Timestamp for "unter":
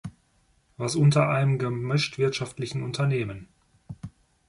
0.95-1.29